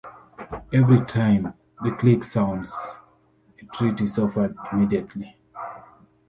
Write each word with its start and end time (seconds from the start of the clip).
Every 0.73 1.05
time 1.05 1.53
the 1.83 1.91
click 1.91 2.23
sounds, 2.23 2.73
a 3.61 3.65
treat 3.67 4.01
is 4.01 4.17
offered 4.17 4.55
immediately. 4.73 5.37